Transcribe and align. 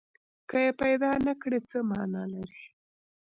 که 0.49 0.57
یې 0.65 0.71
پیدا 0.81 1.11
نه 1.25 1.33
کړي، 1.41 1.59
څه 1.69 1.77
معنی 1.89 2.23
لري؟ 2.33 2.63